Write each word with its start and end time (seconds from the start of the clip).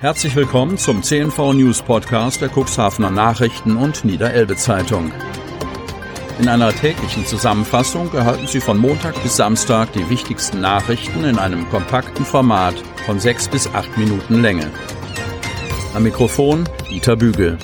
Herzlich 0.00 0.34
willkommen 0.34 0.78
zum 0.78 1.02
CNV 1.02 1.52
News 1.52 1.82
Podcast 1.82 2.40
der 2.40 2.48
Cuxhavener 2.48 3.10
Nachrichten 3.10 3.76
und 3.76 4.02
Niederelbe 4.02 4.56
Zeitung. 4.56 5.12
In 6.38 6.48
einer 6.48 6.72
täglichen 6.72 7.26
Zusammenfassung 7.26 8.10
erhalten 8.14 8.46
Sie 8.46 8.60
von 8.60 8.78
Montag 8.78 9.22
bis 9.22 9.36
Samstag 9.36 9.92
die 9.92 10.08
wichtigsten 10.08 10.62
Nachrichten 10.62 11.24
in 11.24 11.38
einem 11.38 11.68
kompakten 11.68 12.24
Format 12.24 12.76
von 13.04 13.20
sechs 13.20 13.46
bis 13.46 13.66
acht 13.74 13.94
Minuten 13.98 14.40
Länge. 14.40 14.70
Am 15.92 16.02
Mikrofon 16.02 16.66
Dieter 16.88 17.16
Bügel. 17.16 17.58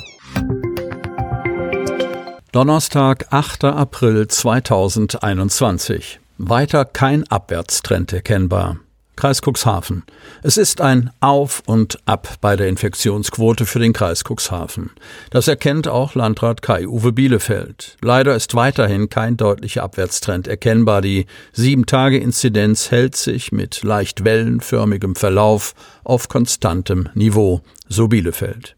Donnerstag, 2.51 3.25
8. 3.31 3.63
April 3.63 4.27
2021. 4.27 6.19
Weiter 6.37 6.85
kein 6.85 7.27
Abwärtstrend 7.29 8.13
erkennbar. 8.13 8.77
Kreis 9.17 9.41
Cuxhaven. 9.41 10.03
Es 10.43 10.57
ist 10.57 10.79
ein 10.79 11.09
Auf 11.19 11.63
und 11.65 11.97
Ab 12.05 12.35
bei 12.39 12.55
der 12.55 12.67
Infektionsquote 12.67 13.65
für 13.65 13.79
den 13.79 13.91
Kreis 13.91 14.23
Cuxhaven. 14.23 14.91
Das 15.31 15.47
erkennt 15.47 15.87
auch 15.87 16.13
Landrat 16.13 16.61
Kai-Uwe 16.61 17.11
Bielefeld. 17.11 17.97
Leider 18.01 18.35
ist 18.35 18.53
weiterhin 18.53 19.09
kein 19.09 19.35
deutlicher 19.35 19.81
Abwärtstrend 19.83 20.47
erkennbar. 20.47 21.01
Die 21.01 21.25
Sieben-Tage-Inzidenz 21.51 22.91
hält 22.91 23.15
sich 23.15 23.51
mit 23.51 23.83
leicht 23.83 24.23
wellenförmigem 24.23 25.15
Verlauf 25.15 25.73
auf 26.03 26.29
konstantem 26.29 27.09
Niveau, 27.15 27.61
so 27.89 28.07
Bielefeld. 28.07 28.77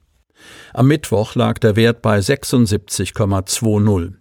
Am 0.74 0.88
Mittwoch 0.88 1.36
lag 1.36 1.60
der 1.60 1.76
Wert 1.76 2.02
bei 2.02 2.20
76,20. 2.20 4.14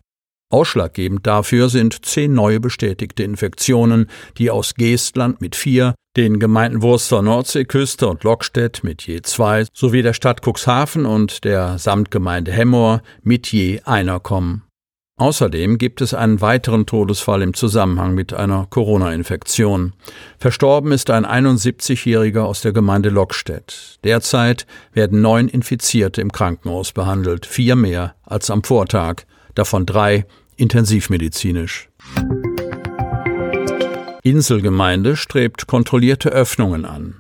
Ausschlaggebend 0.51 1.27
dafür 1.27 1.69
sind 1.69 2.07
zehn 2.07 2.33
neue 2.33 2.59
bestätigte 2.59 3.23
Infektionen, 3.23 4.09
die 4.39 4.51
aus 4.51 4.75
Geestland 4.75 5.43
mit 5.43 5.55
vier, 5.55 5.95
den 6.19 6.41
Gemeinden 6.41 6.83
Wurster 6.83 7.23
Nordseeküste 7.23 8.09
und 8.09 8.25
Lockstedt 8.25 8.83
mit 8.83 9.07
je 9.07 9.23
zwei 9.23 9.67
sowie 9.73 10.03
der 10.03 10.15
Stadt 10.15 10.41
Cuxhaven 10.45 11.07
und 11.07 11.45
der 11.45 11.79
Samtgemeinde 11.79 12.51
Hemmoor 12.51 13.03
mit 13.23 13.47
je 13.53 13.83
einer 13.85 14.19
kommen. 14.19 14.65
Außerdem 15.17 15.79
gibt 15.79 16.01
es 16.01 16.15
einen 16.15 16.41
weiteren 16.41 16.87
Todesfall 16.87 17.43
im 17.43 17.55
Zusammenhang 17.55 18.15
mit 18.15 18.35
einer 18.35 18.67
Corona-Infektion. 18.69 19.93
Verstorben 20.39 20.91
ist 20.91 21.09
ein 21.11 21.25
71-Jähriger 21.25 22.43
aus 22.43 22.63
der 22.63 22.73
Gemeinde 22.73 23.11
Lockstedt. 23.11 24.01
Derzeit 24.03 24.67
werden 24.93 25.21
neun 25.23 25.47
Infizierte 25.47 26.21
im 26.21 26.33
Krankenhaus 26.33 26.91
behandelt, 26.91 27.47
vier 27.47 27.77
mehr 27.77 28.17
als 28.25 28.51
am 28.51 28.65
Vortag, 28.65 29.23
davon 29.55 29.87
drei 29.87 30.27
intensivmedizinisch. 30.57 31.89
Inselgemeinde 34.29 35.17
strebt 35.17 35.67
kontrollierte 35.67 36.31
Öffnungen 36.31 36.85
an. 36.85 37.15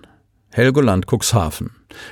Helgoland 0.50 1.06
Cuxhaven. 1.06 1.70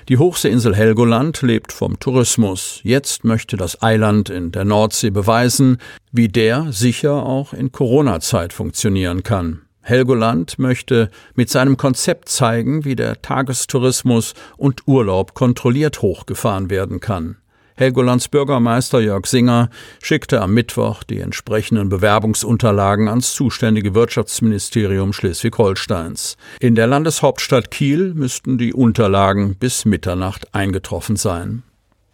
Die 0.08 0.18
Hochseeinsel 0.18 0.74
Helgoland 0.74 1.42
lebt 1.42 1.72
vom 1.72 1.98
Tourismus. 1.98 2.80
Jetzt 2.82 3.24
möchte 3.24 3.56
das 3.56 3.82
Eiland 3.82 4.30
in 4.30 4.52
der 4.52 4.64
Nordsee 4.64 5.10
beweisen, 5.10 5.78
wie 6.12 6.28
der 6.28 6.72
sicher 6.72 7.26
auch 7.26 7.52
in 7.52 7.72
Corona-Zeit 7.72 8.52
funktionieren 8.52 9.22
kann. 9.22 9.62
Helgoland 9.82 10.58
möchte 10.58 11.10
mit 11.34 11.50
seinem 11.50 11.76
Konzept 11.76 12.28
zeigen, 12.28 12.84
wie 12.84 12.96
der 12.96 13.20
Tagestourismus 13.22 14.34
und 14.56 14.86
Urlaub 14.86 15.34
kontrolliert 15.34 16.02
hochgefahren 16.02 16.70
werden 16.70 17.00
kann. 17.00 17.36
Helgolands 17.78 18.28
Bürgermeister 18.28 19.00
Jörg 19.00 19.26
Singer 19.26 19.68
schickte 20.02 20.40
am 20.40 20.54
Mittwoch 20.54 21.02
die 21.02 21.20
entsprechenden 21.20 21.90
Bewerbungsunterlagen 21.90 23.06
ans 23.08 23.34
zuständige 23.34 23.94
Wirtschaftsministerium 23.94 25.12
Schleswig-Holsteins. 25.12 26.38
In 26.58 26.74
der 26.74 26.86
Landeshauptstadt 26.86 27.70
Kiel 27.70 28.14
müssten 28.14 28.56
die 28.56 28.72
Unterlagen 28.72 29.56
bis 29.56 29.84
Mitternacht 29.84 30.54
eingetroffen 30.54 31.16
sein. 31.16 31.64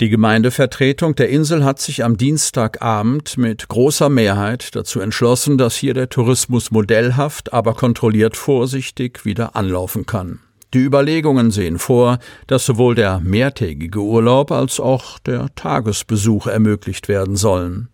Die 0.00 0.08
Gemeindevertretung 0.08 1.14
der 1.14 1.28
Insel 1.28 1.64
hat 1.64 1.78
sich 1.78 2.02
am 2.02 2.16
Dienstagabend 2.16 3.38
mit 3.38 3.68
großer 3.68 4.08
Mehrheit 4.08 4.74
dazu 4.74 4.98
entschlossen, 4.98 5.58
dass 5.58 5.76
hier 5.76 5.94
der 5.94 6.08
Tourismus 6.08 6.72
modellhaft, 6.72 7.52
aber 7.52 7.74
kontrolliert 7.74 8.36
vorsichtig 8.36 9.24
wieder 9.24 9.54
anlaufen 9.54 10.06
kann. 10.06 10.40
Die 10.74 10.78
Überlegungen 10.78 11.50
sehen 11.50 11.78
vor, 11.78 12.18
dass 12.46 12.64
sowohl 12.64 12.94
der 12.94 13.20
mehrtägige 13.20 14.00
Urlaub 14.00 14.50
als 14.50 14.80
auch 14.80 15.18
der 15.18 15.54
Tagesbesuch 15.54 16.46
ermöglicht 16.46 17.08
werden 17.08 17.36
sollen. 17.36 17.88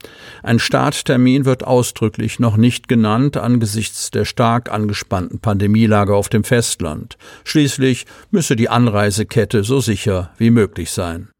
Ein 0.45 0.61
Starttermin 0.61 1.45
wird 1.45 1.65
ausdrücklich 1.65 2.39
noch 2.39 2.57
nicht 2.57 2.87
genannt 2.87 3.37
angesichts 3.37 4.13
der 4.13 4.25
stark 4.25 4.71
angespannten 4.71 5.41
Pandemielage 5.41 6.15
auf 6.15 6.29
dem 6.29 6.45
Festland. 6.45 7.19
Schließlich 7.43 8.07
müsse 8.31 8.55
die 8.55 8.69
Anreisekette 8.69 9.65
so 9.65 9.81
sicher 9.81 10.31
wie 10.39 10.51
möglich 10.51 10.93
sein. 10.93 11.31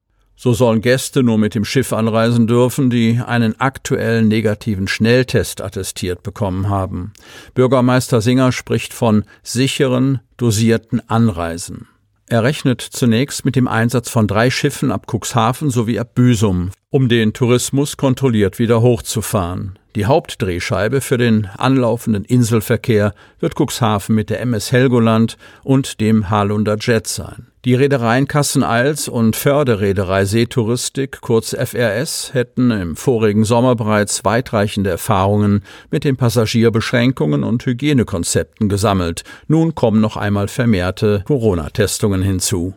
So 0.41 0.53
sollen 0.53 0.83
Gäste 0.83 1.25
nur 1.25 1.37
mit 1.37 1.57
dem 1.57 1.65
Schiff 1.65 1.93
anreisen 1.93 2.47
dürfen, 2.47 2.91
die 2.91 3.21
einen 3.27 3.61
aktuellen 3.61 4.29
negativen 4.29 4.87
Schnelltest 4.87 5.61
attestiert 5.61 6.23
bekommen 6.23 6.69
haben. 6.69 7.13
Bürgermeister 7.55 8.21
Singer 8.21 8.53
spricht 8.53 8.95
von 8.95 9.25
sicheren, 9.43 10.21
dosierten 10.37 11.03
Anreisen. 11.09 11.89
Er 12.29 12.45
rechnet 12.45 12.81
zunächst 12.81 13.45
mit 13.45 13.57
dem 13.57 13.67
Einsatz 13.67 14.11
von 14.11 14.29
drei 14.29 14.51
Schiffen 14.51 14.93
ab 14.93 15.07
Cuxhaven 15.13 15.71
sowie 15.71 15.99
ab 15.99 16.15
Büsum, 16.15 16.71
um 16.91 17.09
den 17.09 17.33
Tourismus 17.33 17.97
kontrolliert 17.97 18.61
wieder 18.61 18.81
hochzufahren. 18.81 19.77
Die 19.99 20.07
Hauptdrehscheibe 20.07 21.01
für 21.01 21.19
den 21.19 21.49
anlaufenden 21.59 22.25
Inselverkehr 22.25 23.15
wird 23.41 23.55
Cuxhaven 23.59 24.15
mit 24.15 24.31
der 24.31 24.41
MS 24.43 24.71
Helgoland 24.71 25.37
und 25.65 26.01
dem 26.01 26.31
Halunder 26.31 26.77
Jet 26.79 27.09
sein. 27.09 27.49
Die 27.65 27.75
Reedereien 27.75 28.29
Kassen-Eils 28.29 29.09
und 29.09 29.35
Förderreederei 29.35 30.25
Seetouristik, 30.25 31.21
kurz 31.21 31.53
FRS, 31.53 32.33
hätten 32.33 32.71
im 32.71 32.95
vorigen 32.95 33.43
Sommer 33.43 33.75
bereits 33.75 34.25
weitreichende 34.25 34.91
Erfahrungen 34.91 35.65
mit 35.91 36.05
den 36.05 36.17
Passagierbeschränkungen 36.17 37.43
und 37.43 37.67
Hygienekonzepten 37.67 38.69
gesammelt. 38.69 39.25
Nun 39.49 39.75
kommen 39.75 40.01
noch 40.01 40.17
einmal 40.17 40.47
vermehrte 40.47 41.25
Corona-Testungen 41.27 42.23
hinzu. 42.23 42.73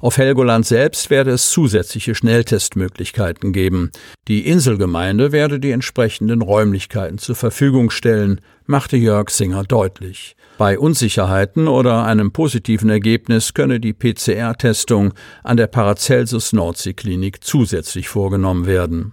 Auf 0.00 0.16
Helgoland 0.16 0.64
selbst 0.64 1.10
werde 1.10 1.32
es 1.32 1.50
zusätzliche 1.50 2.14
Schnelltestmöglichkeiten 2.14 3.52
geben. 3.52 3.90
Die 4.28 4.46
Inselgemeinde 4.46 5.30
werde 5.30 5.60
die 5.60 5.72
entsprechenden 5.72 6.40
Räumlichkeiten 6.40 7.18
zur 7.18 7.36
Verfügung 7.36 7.90
stellen, 7.90 8.40
machte 8.64 8.96
Jörg 8.96 9.28
Singer 9.28 9.62
deutlich. 9.62 10.36
Bei 10.56 10.78
Unsicherheiten 10.78 11.68
oder 11.68 12.04
einem 12.04 12.32
positiven 12.32 12.88
Ergebnis 12.88 13.52
könne 13.52 13.78
die 13.78 13.92
PCR-Testung 13.92 15.12
an 15.42 15.58
der 15.58 15.66
Paracelsus 15.66 16.54
Nordseeklinik 16.54 17.44
zusätzlich 17.44 18.08
vorgenommen 18.08 18.64
werden. 18.64 19.12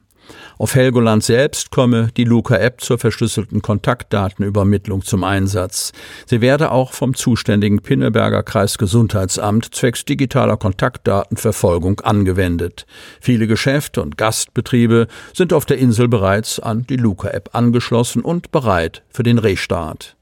Auf 0.59 0.73
Helgoland 0.73 1.23
selbst 1.23 1.69
komme 1.69 2.09
die 2.17 2.23
Luca-App 2.23 2.81
zur 2.81 2.97
verschlüsselten 2.97 3.61
Kontaktdatenübermittlung 3.61 5.03
zum 5.03 5.23
Einsatz. 5.23 5.91
Sie 6.25 6.41
werde 6.41 6.71
auch 6.71 6.93
vom 6.93 7.13
zuständigen 7.13 7.83
Pinneberger 7.83 8.41
Kreisgesundheitsamt 8.41 9.75
zwecks 9.75 10.03
digitaler 10.03 10.57
Kontaktdatenverfolgung 10.57 11.99
angewendet. 11.99 12.87
Viele 13.21 13.45
Geschäfte 13.45 14.01
und 14.01 14.17
Gastbetriebe 14.17 15.07
sind 15.31 15.53
auf 15.53 15.65
der 15.65 15.77
Insel 15.77 16.07
bereits 16.07 16.59
an 16.59 16.87
die 16.87 16.97
Luca-App 16.97 17.51
angeschlossen 17.53 18.23
und 18.23 18.51
bereit 18.51 19.03
für 19.09 19.23
den 19.23 19.37
Restart. 19.37 20.15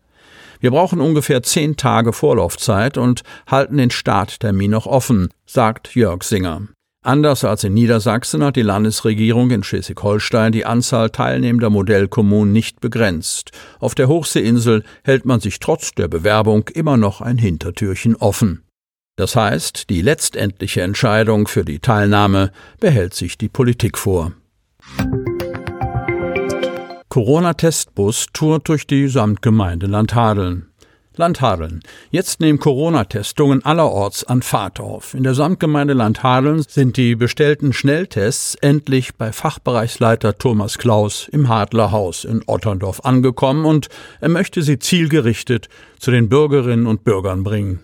Wir 0.59 0.71
brauchen 0.71 0.99
ungefähr 0.99 1.43
zehn 1.43 1.77
Tage 1.77 2.11
Vorlaufzeit 2.11 2.97
und 2.97 3.23
halten 3.47 3.77
den 3.77 3.91
Starttermin 3.91 4.71
noch 4.71 4.85
offen, 4.85 5.29
sagt 5.45 5.95
Jörg 5.95 6.23
Singer. 6.23 6.74
Anders 7.05 7.43
als 7.43 7.63
in 7.63 7.75
Niedersachsen 7.75 8.43
hat 8.43 8.55
die 8.55 8.63
Landesregierung 8.63 9.51
in 9.51 9.61
Schleswig-Holstein 9.61 10.51
die 10.51 10.65
Anzahl 10.65 11.11
teilnehmender 11.11 11.69
Modellkommunen 11.69 12.51
nicht 12.51 12.81
begrenzt. 12.81 13.51
Auf 13.79 13.93
der 13.93 14.07
Hochseeinsel 14.07 14.83
hält 15.03 15.23
man 15.23 15.39
sich 15.39 15.59
trotz 15.59 15.91
der 15.91 16.07
Bewerbung 16.07 16.67
immer 16.73 16.97
noch 16.97 17.21
ein 17.21 17.37
Hintertürchen 17.37 18.15
offen. 18.15 18.63
Das 19.17 19.35
heißt, 19.35 19.91
die 19.91 20.01
letztendliche 20.01 20.81
Entscheidung 20.81 21.47
für 21.47 21.63
die 21.63 21.77
Teilnahme 21.77 22.51
behält 22.79 23.13
sich 23.13 23.37
die 23.37 23.49
Politik 23.49 23.99
vor. 23.99 24.31
Corona-Testbus 27.09 28.25
tourt 28.33 28.67
durch 28.67 28.87
die 28.87 29.09
Samtgemeinde 29.09 29.85
Landhadeln. 29.85 30.71
Landhadeln. 31.17 31.81
Jetzt 32.11 32.39
nehmen 32.39 32.59
Corona-Testungen 32.59 33.63
allerorts 33.65 34.23
an 34.23 34.41
Fahrt 34.41 34.79
auf. 34.79 35.13
In 35.13 35.23
der 35.23 35.33
Samtgemeinde 35.33 35.93
Landhadeln 35.93 36.63
sind 36.67 36.97
die 36.97 37.15
bestellten 37.15 37.73
Schnelltests 37.73 38.55
endlich 38.55 39.15
bei 39.15 39.31
Fachbereichsleiter 39.31 40.37
Thomas 40.37 40.77
Klaus 40.77 41.27
im 41.31 41.49
Hadlerhaus 41.49 42.23
in 42.25 42.43
Otterndorf 42.45 43.01
angekommen 43.03 43.65
und 43.65 43.89
er 44.21 44.29
möchte 44.29 44.61
sie 44.61 44.79
zielgerichtet 44.79 45.69
zu 45.99 46.11
den 46.11 46.29
Bürgerinnen 46.29 46.87
und 46.87 47.03
Bürgern 47.03 47.43
bringen. 47.43 47.79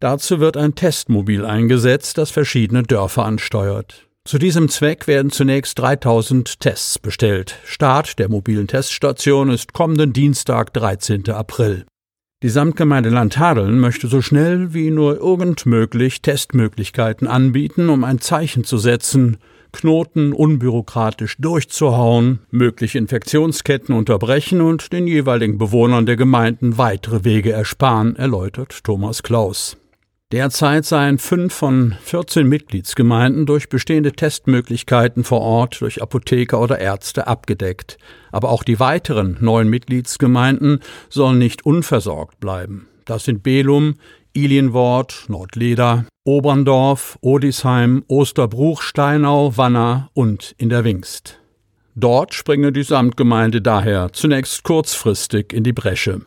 Dazu 0.00 0.40
wird 0.40 0.56
ein 0.56 0.74
Testmobil 0.74 1.46
eingesetzt, 1.46 2.18
das 2.18 2.32
verschiedene 2.32 2.82
Dörfer 2.82 3.24
ansteuert. 3.24 4.08
Zu 4.24 4.38
diesem 4.38 4.68
Zweck 4.68 5.08
werden 5.08 5.30
zunächst 5.32 5.78
3000 5.80 6.60
Tests 6.60 6.98
bestellt. 6.98 7.56
Start 7.64 8.20
der 8.20 8.28
mobilen 8.28 8.68
Teststation 8.68 9.50
ist 9.50 9.72
kommenden 9.72 10.12
Dienstag, 10.12 10.72
13. 10.74 11.28
April. 11.30 11.86
Die 12.42 12.48
Samtgemeinde 12.48 13.08
Landhadeln 13.08 13.78
möchte 13.78 14.08
so 14.08 14.20
schnell 14.20 14.74
wie 14.74 14.90
nur 14.90 15.18
irgend 15.18 15.64
möglich 15.64 16.22
Testmöglichkeiten 16.22 17.28
anbieten, 17.28 17.88
um 17.88 18.02
ein 18.02 18.20
Zeichen 18.20 18.64
zu 18.64 18.78
setzen, 18.78 19.36
Knoten 19.70 20.32
unbürokratisch 20.32 21.36
durchzuhauen, 21.38 22.40
mögliche 22.50 22.98
Infektionsketten 22.98 23.94
unterbrechen 23.94 24.60
und 24.60 24.92
den 24.92 25.06
jeweiligen 25.06 25.56
Bewohnern 25.56 26.04
der 26.04 26.16
Gemeinden 26.16 26.78
weitere 26.78 27.24
Wege 27.24 27.52
ersparen, 27.52 28.16
erläutert 28.16 28.82
Thomas 28.82 29.22
Klaus. 29.22 29.76
Derzeit 30.32 30.86
seien 30.86 31.18
fünf 31.18 31.52
von 31.52 31.94
14 32.04 32.48
Mitgliedsgemeinden 32.48 33.44
durch 33.44 33.68
bestehende 33.68 34.12
Testmöglichkeiten 34.12 35.24
vor 35.24 35.42
Ort 35.42 35.82
durch 35.82 36.00
Apotheker 36.00 36.58
oder 36.58 36.78
Ärzte 36.78 37.26
abgedeckt. 37.26 37.98
Aber 38.30 38.48
auch 38.48 38.62
die 38.62 38.80
weiteren 38.80 39.36
neun 39.40 39.68
Mitgliedsgemeinden 39.68 40.80
sollen 41.10 41.38
nicht 41.38 41.66
unversorgt 41.66 42.40
bleiben. 42.40 42.88
Das 43.04 43.24
sind 43.24 43.42
Belum, 43.42 43.96
Ilienwort, 44.32 45.26
Nordleder, 45.28 46.06
Oberndorf, 46.24 47.18
Odisheim, 47.20 48.02
Osterbruch, 48.08 48.80
Steinau, 48.80 49.58
Wanner 49.58 50.08
und 50.14 50.54
in 50.56 50.70
der 50.70 50.84
Wingst. 50.84 51.40
Dort 51.94 52.32
springe 52.32 52.72
die 52.72 52.84
Samtgemeinde 52.84 53.60
daher 53.60 54.14
zunächst 54.14 54.62
kurzfristig 54.62 55.52
in 55.52 55.62
die 55.62 55.74
Bresche. 55.74 56.22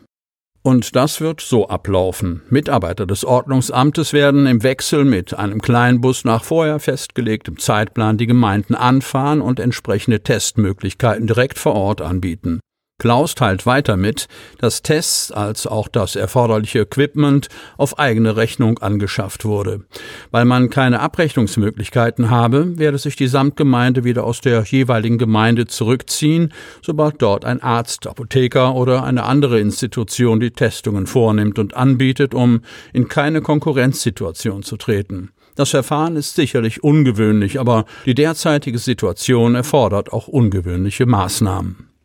Und 0.66 0.96
das 0.96 1.20
wird 1.20 1.40
so 1.40 1.68
ablaufen. 1.68 2.42
Mitarbeiter 2.50 3.06
des 3.06 3.24
Ordnungsamtes 3.24 4.12
werden 4.12 4.46
im 4.46 4.64
Wechsel 4.64 5.04
mit 5.04 5.32
einem 5.32 5.62
Kleinbus 5.62 6.24
nach 6.24 6.42
vorher 6.42 6.80
festgelegtem 6.80 7.56
Zeitplan 7.56 8.18
die 8.18 8.26
Gemeinden 8.26 8.74
anfahren 8.74 9.42
und 9.42 9.60
entsprechende 9.60 10.24
Testmöglichkeiten 10.24 11.28
direkt 11.28 11.60
vor 11.60 11.76
Ort 11.76 12.00
anbieten. 12.00 12.58
Klaus 12.98 13.34
teilt 13.34 13.66
weiter 13.66 13.98
mit, 13.98 14.26
dass 14.58 14.80
Tests 14.80 15.30
als 15.30 15.66
auch 15.66 15.86
das 15.86 16.16
erforderliche 16.16 16.80
Equipment 16.80 17.48
auf 17.76 17.98
eigene 17.98 18.36
Rechnung 18.36 18.78
angeschafft 18.78 19.44
wurde. 19.44 19.84
Weil 20.30 20.46
man 20.46 20.70
keine 20.70 21.00
Abrechnungsmöglichkeiten 21.00 22.30
habe, 22.30 22.78
werde 22.78 22.96
sich 22.96 23.14
die 23.14 23.26
Samtgemeinde 23.26 24.04
wieder 24.04 24.24
aus 24.24 24.40
der 24.40 24.64
jeweiligen 24.64 25.18
Gemeinde 25.18 25.66
zurückziehen, 25.66 26.54
sobald 26.80 27.20
dort 27.20 27.44
ein 27.44 27.62
Arzt, 27.62 28.06
Apotheker 28.06 28.74
oder 28.74 29.04
eine 29.04 29.24
andere 29.24 29.60
Institution 29.60 30.40
die 30.40 30.52
Testungen 30.52 31.06
vornimmt 31.06 31.58
und 31.58 31.76
anbietet, 31.76 32.34
um 32.34 32.62
in 32.94 33.08
keine 33.08 33.42
Konkurrenzsituation 33.42 34.62
zu 34.62 34.78
treten. 34.78 35.32
Das 35.54 35.70
Verfahren 35.70 36.16
ist 36.16 36.34
sicherlich 36.34 36.82
ungewöhnlich, 36.82 37.60
aber 37.60 37.84
die 38.06 38.14
derzeitige 38.14 38.78
Situation 38.78 39.54
erfordert 39.54 40.14
auch 40.14 40.28
ungewöhnliche 40.28 41.04
Maßnahmen. 41.04 41.95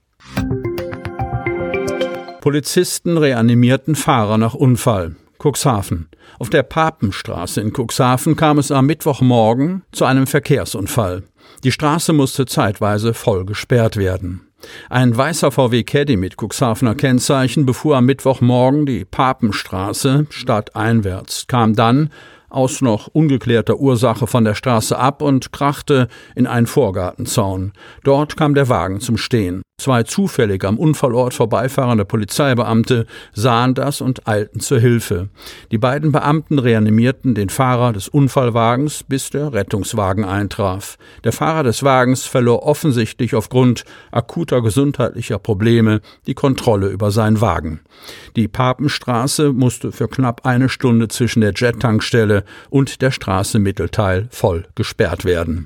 Polizisten 2.41 3.19
reanimierten 3.19 3.95
Fahrer 3.95 4.39
nach 4.39 4.55
Unfall. 4.55 5.15
Cuxhaven. 5.37 6.09
Auf 6.39 6.49
der 6.49 6.63
Papenstraße 6.63 7.61
in 7.61 7.71
Cuxhaven 7.71 8.35
kam 8.35 8.57
es 8.57 8.71
am 8.71 8.87
Mittwochmorgen 8.87 9.83
zu 9.91 10.05
einem 10.05 10.25
Verkehrsunfall. 10.25 11.23
Die 11.63 11.71
Straße 11.71 12.13
musste 12.13 12.47
zeitweise 12.47 13.13
voll 13.13 13.45
gesperrt 13.45 13.95
werden. 13.95 14.41
Ein 14.89 15.15
weißer 15.15 15.51
VW 15.51 15.83
Caddy 15.83 16.17
mit 16.17 16.35
Cuxhavener 16.41 16.95
Kennzeichen 16.95 17.67
befuhr 17.67 17.97
am 17.97 18.05
Mittwochmorgen 18.07 18.87
die 18.87 19.05
Papenstraße 19.05 20.25
stadteinwärts, 20.31 21.45
kam 21.45 21.75
dann 21.75 22.09
aus 22.49 22.81
noch 22.81 23.07
ungeklärter 23.07 23.77
Ursache 23.77 24.25
von 24.25 24.43
der 24.43 24.55
Straße 24.55 24.97
ab 24.97 25.21
und 25.21 25.51
krachte 25.51 26.07
in 26.35 26.47
einen 26.47 26.67
Vorgartenzaun. 26.67 27.71
Dort 28.03 28.35
kam 28.35 28.55
der 28.55 28.67
Wagen 28.67 28.99
zum 28.99 29.17
Stehen. 29.17 29.61
Zwei 29.81 30.03
zufällig 30.03 30.63
am 30.63 30.77
Unfallort 30.77 31.33
vorbeifahrende 31.33 32.05
Polizeibeamte 32.05 33.07
sahen 33.33 33.73
das 33.73 33.99
und 33.99 34.27
eilten 34.27 34.59
zur 34.59 34.79
Hilfe. 34.79 35.29
Die 35.71 35.79
beiden 35.79 36.11
Beamten 36.11 36.59
reanimierten 36.59 37.33
den 37.33 37.49
Fahrer 37.49 37.91
des 37.91 38.07
Unfallwagens, 38.07 39.01
bis 39.01 39.31
der 39.31 39.53
Rettungswagen 39.53 40.23
eintraf. 40.23 40.99
Der 41.23 41.31
Fahrer 41.31 41.63
des 41.63 41.81
Wagens 41.81 42.27
verlor 42.27 42.61
offensichtlich 42.61 43.33
aufgrund 43.33 43.83
akuter 44.11 44.61
gesundheitlicher 44.61 45.39
Probleme 45.39 46.01
die 46.27 46.35
Kontrolle 46.35 46.89
über 46.89 47.09
seinen 47.09 47.41
Wagen. 47.41 47.79
Die 48.35 48.47
Papenstraße 48.47 49.51
musste 49.51 49.91
für 49.91 50.07
knapp 50.07 50.45
eine 50.45 50.69
Stunde 50.69 51.07
zwischen 51.07 51.41
der 51.41 51.53
Jet-Tankstelle 51.55 52.43
und 52.69 53.01
der 53.01 53.09
Straße 53.09 53.57
Mittelteil 53.57 54.27
voll 54.29 54.67
gesperrt 54.75 55.25
werden. 55.25 55.65